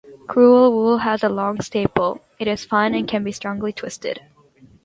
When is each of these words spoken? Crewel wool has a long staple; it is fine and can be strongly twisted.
Crewel 0.25 0.71
wool 0.73 0.97
has 0.97 1.23
a 1.23 1.29
long 1.29 1.59
staple; 1.61 2.21
it 2.39 2.47
is 2.47 2.65
fine 2.65 2.95
and 2.95 3.07
can 3.07 3.23
be 3.23 3.31
strongly 3.31 3.71
twisted. 3.71 4.19